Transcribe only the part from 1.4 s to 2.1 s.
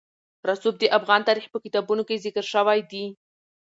په کتابونو